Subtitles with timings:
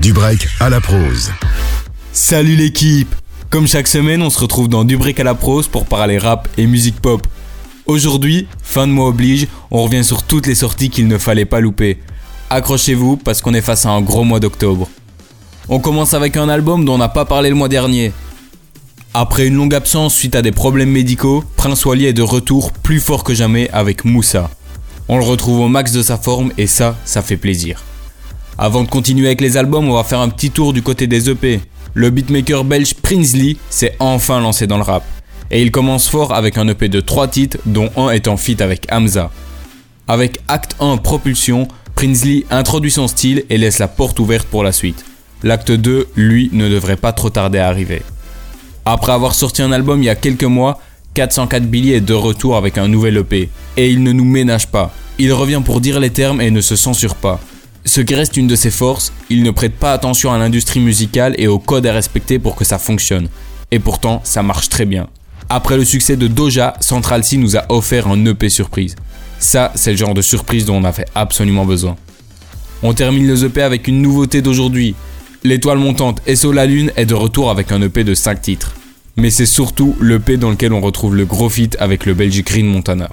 [0.00, 1.32] Du break à la prose.
[2.12, 3.12] Salut l'équipe
[3.50, 6.46] Comme chaque semaine, on se retrouve dans Du break à la prose pour parler rap
[6.56, 7.26] et musique pop.
[7.84, 11.58] Aujourd'hui, fin de mois oblige, on revient sur toutes les sorties qu'il ne fallait pas
[11.58, 11.98] louper.
[12.48, 14.88] Accrochez-vous parce qu'on est face à un gros mois d'octobre.
[15.68, 18.12] On commence avec un album dont on n'a pas parlé le mois dernier.
[19.14, 23.00] Après une longue absence suite à des problèmes médicaux, Prince Wally est de retour plus
[23.00, 24.48] fort que jamais avec Moussa.
[25.08, 27.82] On le retrouve au max de sa forme et ça, ça fait plaisir.
[28.60, 31.30] Avant de continuer avec les albums, on va faire un petit tour du côté des
[31.30, 31.60] EP.
[31.94, 35.04] Le beatmaker belge Prinsley s'est enfin lancé dans le rap.
[35.52, 38.60] Et il commence fort avec un EP de 3 titres, dont un est en feat
[38.60, 39.30] avec Hamza.
[40.08, 44.72] Avec Act 1 Propulsion, Prinsley introduit son style et laisse la porte ouverte pour la
[44.72, 45.04] suite.
[45.44, 48.02] L'acte 2, lui, ne devrait pas trop tarder à arriver.
[48.84, 50.80] Après avoir sorti un album il y a quelques mois,
[51.14, 53.50] 404 Billy est de retour avec un nouvel EP.
[53.76, 54.92] Et il ne nous ménage pas.
[55.20, 57.38] Il revient pour dire les termes et ne se censure pas.
[57.84, 61.34] Ce qui reste une de ses forces, il ne prête pas attention à l'industrie musicale
[61.38, 63.28] et aux codes à respecter pour que ça fonctionne.
[63.70, 65.08] Et pourtant, ça marche très bien.
[65.48, 68.96] Après le succès de Doja, Central C nous a offert un EP surprise.
[69.38, 71.96] Ça, c'est le genre de surprise dont on a fait absolument besoin.
[72.82, 74.94] On termine le EP avec une nouveauté d'aujourd'hui.
[75.44, 78.74] L'étoile montante SO La Lune est de retour avec un EP de 5 titres
[79.18, 82.66] mais c'est surtout l'EP dans lequel on retrouve le gros feat avec le Belgique Green
[82.66, 83.10] Montana.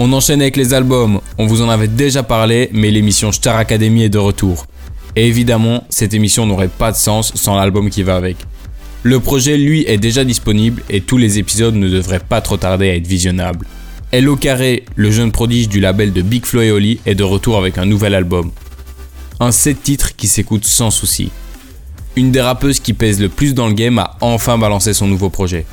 [0.00, 4.02] On enchaîne avec les albums, on vous en avait déjà parlé, mais l'émission Star Academy
[4.02, 4.66] est de retour.
[5.14, 8.38] Et évidemment, cette émission n'aurait pas de sens sans l'album qui va avec.
[9.02, 12.90] Le projet, lui, est déjà disponible et tous les épisodes ne devraient pas trop tarder
[12.90, 13.66] à être visionnables.
[14.10, 17.58] Hello Carré, le jeune prodige du label de Big Flo et Oli, est de retour
[17.58, 18.50] avec un nouvel album.
[19.38, 21.30] Un 7 titres qui s'écoute sans souci
[22.16, 25.30] une des rappeuses qui pèse le plus dans le game a enfin balancé son nouveau
[25.30, 25.64] projet.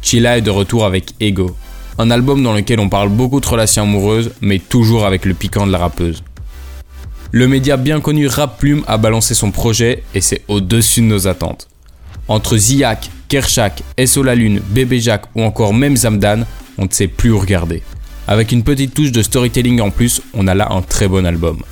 [0.00, 1.56] Chilla est de retour avec Ego,
[2.02, 5.66] un album dans lequel on parle beaucoup de relations amoureuses, mais toujours avec le piquant
[5.66, 6.24] de la rappeuse.
[7.30, 11.28] Le média bien connu Rap Plume a balancé son projet et c'est au-dessus de nos
[11.28, 11.68] attentes.
[12.26, 16.44] Entre Ziak, Kershak, SO La Lune, Bébé Jacques ou encore même Zamdan,
[16.76, 17.82] on ne sait plus où regarder.
[18.26, 21.62] Avec une petite touche de storytelling en plus, on a là un très bon album.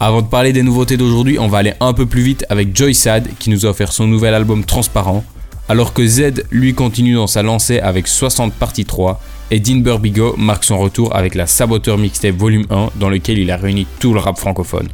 [0.00, 2.94] Avant de parler des nouveautés d'aujourd'hui, on va aller un peu plus vite avec Joy
[2.94, 5.24] Sad qui nous a offert son nouvel album Transparent,
[5.68, 9.20] alors que Z lui continue dans sa lancée avec 60 parties 3
[9.50, 13.50] et Dean Burbigo marque son retour avec la Saboteur Mixtape Volume 1 dans lequel il
[13.50, 14.88] a réuni tout le rap francophone.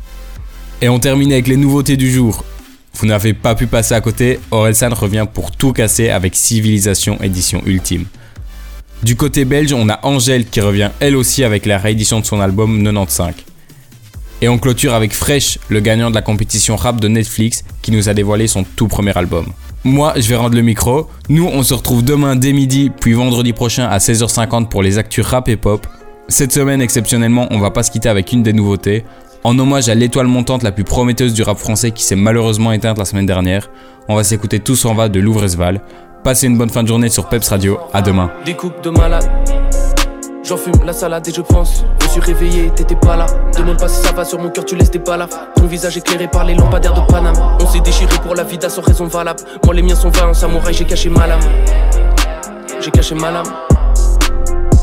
[0.83, 2.45] Et on termine avec les nouveautés du jour.
[2.95, 7.63] Vous n'avez pas pu passer à côté, Orelsan revient pour tout casser avec Civilisation édition
[7.67, 8.07] ultime.
[9.03, 12.41] Du côté belge, on a Angèle qui revient elle aussi avec la réédition de son
[12.41, 13.35] album 95.
[14.43, 18.09] Et on clôture avec Fresh, le gagnant de la compétition rap de Netflix, qui nous
[18.09, 19.47] a dévoilé son tout premier album.
[19.85, 21.09] Moi, je vais rendre le micro.
[21.29, 25.25] Nous, on se retrouve demain dès midi, puis vendredi prochain à 16h50 pour les actus
[25.27, 25.87] rap et pop.
[26.29, 29.05] Cette semaine, exceptionnellement, on va pas se quitter avec une des nouveautés.
[29.43, 32.99] En hommage à l'étoile montante la plus prometteuse du rap français qui s'est malheureusement éteinte
[32.99, 33.71] la semaine dernière,
[34.09, 35.81] on va s'écouter Tous en va de Louvresval.
[36.23, 37.79] Passez une bonne fin de journée sur Peps Radio.
[37.95, 38.31] À demain.
[38.45, 39.29] Des de malade.
[40.51, 41.85] J'en fume la salade et je pense.
[42.03, 43.27] Je suis réveillé, t'étais pas là.
[43.57, 45.39] Demande pas si ça va sur mon cœur, tu laisses des balafres.
[45.55, 47.37] Ton visage éclairé par les lampadaires de Paname.
[47.61, 49.39] On s'est déchiré pour la vida sans raison valable.
[49.65, 51.39] Moi, les miens sont vains, samouraï, j'ai caché ma lame.
[52.81, 53.47] J'ai caché ma lame.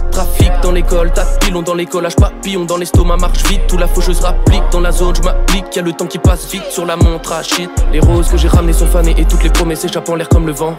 [0.09, 3.87] Trafic dans l'école, tas de pilons dans l'école, papillon dans l'estomac, marche vite, tout la
[3.87, 6.95] faucheuse rapplique dans la zone, je m'applique, y'a le temps qui passe vite sur la
[6.95, 7.69] montre à shit.
[7.91, 10.47] Les roses que j'ai ramenées sont fanées et toutes les promesses échappent en l'air comme
[10.47, 10.77] le vent.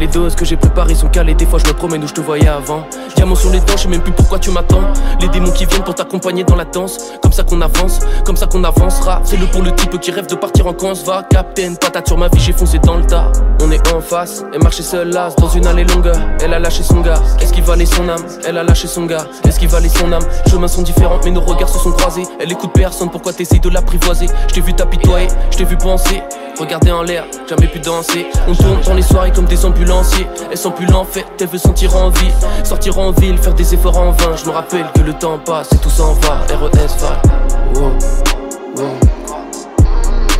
[0.00, 2.20] Les doses que j'ai préparées sont calées, des fois je me promène où je te
[2.20, 2.84] voyais avant.
[3.20, 4.80] Diamant sur les dents, je sais même plus pourquoi tu m'attends.
[5.20, 6.96] Les démons qui viennent pour t'accompagner dans la danse.
[7.20, 9.20] Comme ça qu'on avance, comme ça qu'on avancera.
[9.24, 10.94] C'est le pour le type qui rêve de partir en cons.
[11.04, 13.30] Va, captain, patate sur ma vie, j'ai foncé dans le tas.
[13.62, 16.10] On est en face, et marcher seul là, dans une allée longue.
[16.42, 18.24] Elle a lâché son gars, est-ce qu'il valait son âme?
[18.46, 20.24] Elle a lâché son gars, est-ce qu'il valait son âme?
[20.50, 22.26] Chemins sont différents, mais nos regards se sont croisés.
[22.40, 24.28] Elle écoute personne, pourquoi t'essayes de l'apprivoiser?
[24.48, 26.22] Je t'ai vu t'apitoyer, je t'ai vu penser.
[26.60, 28.26] Regarder en l'air, jamais pu danser.
[28.46, 30.26] On tourne dans les soirées comme des ambulanciers.
[30.50, 32.30] Elle sent plus l'enfer, elle veut sentir en vie.
[32.64, 34.36] Sortir en ville, faire des efforts en vain.
[34.36, 36.42] Je me rappelle que le temps passe et tout s'en va.
[36.54, 37.22] RES va.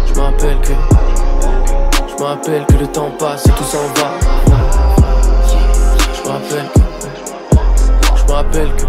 [0.07, 0.75] Je me rappelle que.
[2.07, 4.11] Je me rappelle que le temps passe et tout s'en va.
[6.13, 6.81] Je me rappelle que.
[8.15, 8.85] Je me rappelle que.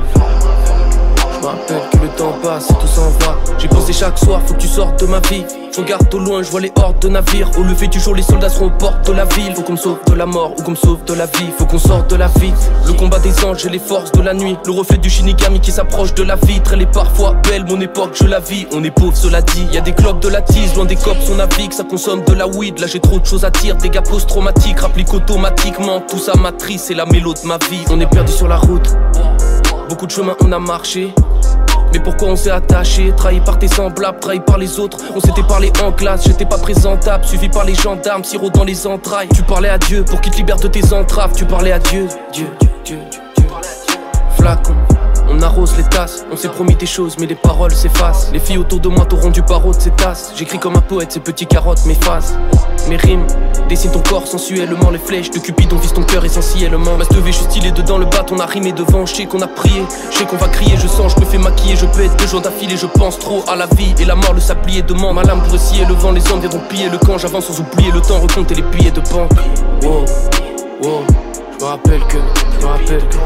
[1.33, 3.38] Je me rappelle que le temps passe et tout s'en va.
[3.57, 5.45] J'ai pensé chaque soir, faut que tu sortes de ma vie.
[5.73, 7.50] Je regarde au loin, je vois les hordes de navires.
[7.57, 9.56] Au lever du jour, les soldats seront aux portes de la ville.
[9.56, 11.50] Faut qu'on me sauve de la mort ou qu'on me sauve de la vie.
[11.57, 12.51] Faut qu'on sorte de la vie.
[12.85, 14.57] Le combat des anges et les forces de la nuit.
[14.65, 16.73] Le reflet du Shinigami qui s'approche de la vitre.
[16.73, 18.68] Elle est parfois belle, mon époque, je la vis.
[18.73, 19.65] On est pauvre, cela dit.
[19.71, 21.71] Y a des cloques de la tise, loin des cops, on navigue.
[21.71, 22.79] Ça consomme de la weed.
[22.79, 23.77] Là, j'ai trop de choses à dire.
[23.77, 26.01] Dégâts post-traumatiques, rapplique automatiquement.
[26.01, 27.85] Tout ça matrice, c'est la mélodie de ma vie.
[27.89, 28.89] On est perdu sur la route.
[29.88, 31.13] Beaucoup de chemin on a marché.
[31.94, 33.14] Mais pourquoi on s'est attaché?
[33.16, 34.98] Trahi par tes semblables, trahi par les autres.
[35.16, 37.26] On s'était parlé en classe, j'étais pas présentable.
[37.26, 39.30] Suivi par les gendarmes, sirop dans les entrailles.
[39.34, 41.34] Tu parlais à Dieu pour qu'il te libère de tes entraves.
[41.36, 42.48] Tu parlais à Dieu, Dieu,
[42.86, 43.00] Dieu,
[43.36, 43.48] Dieu.
[44.38, 44.76] Flacon.
[45.42, 48.30] On arrose les tasses, on s'est promis des choses, mais les paroles s'effacent.
[48.32, 50.34] Les filles autour de moi t'auront du barreau de ces tasses.
[50.36, 52.36] J'écris comme un poète, ces petits carottes m'effacent.
[52.88, 53.26] Mes rimes
[53.68, 56.96] dessinent ton corps sensuellement, les flèches de Cupidon visent ton cœur essentiellement.
[56.96, 59.08] Ma je suis stylé dedans le bat, on a rimé devant.
[59.08, 61.40] Je sais qu'on a prié, je sais qu'on va crier, je sens, je me fais
[61.40, 64.14] maquiller, je peux être deux jours d'affilée, je pense trop à la vie et la
[64.14, 67.00] mort, le sablier de Ma lame pour scier le vent, les hommes viendront piller le
[67.00, 67.18] camp.
[67.18, 69.32] J'avance sans oublier le temps, recompter les billets de banque.
[69.82, 70.06] Wow,
[70.84, 71.04] wow,
[71.62, 73.18] je me rappelle que, je me rappelle que.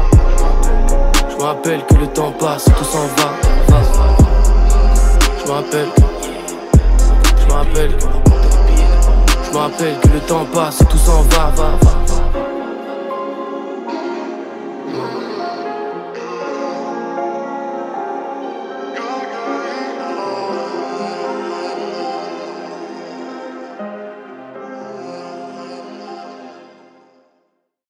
[1.30, 3.32] Je me rappelle que le temps passe, tout s'en va,
[5.38, 6.02] Je me rappelle que.
[7.40, 8.04] Je me rappelle que.
[9.42, 12.05] Je me rappelle que le temps passe, tout s'en va, va, va.